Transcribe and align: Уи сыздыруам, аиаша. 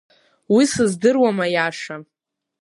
Уи 0.53 0.63
сыздыруам, 0.73 1.37
аиаша. 1.45 1.95